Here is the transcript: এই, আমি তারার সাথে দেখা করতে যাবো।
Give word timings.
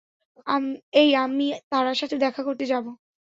এই, 0.93 1.09
আমি 1.17 1.43
তারার 1.71 1.97
সাথে 1.97 2.15
দেখা 2.17 2.41
করতে 2.43 2.65
যাবো। 2.67 2.91